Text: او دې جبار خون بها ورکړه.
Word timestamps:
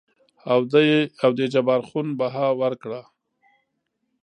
او 1.25 1.29
دې 1.37 1.45
جبار 1.53 1.81
خون 1.87 2.07
بها 2.19 2.47
ورکړه. 2.61 3.01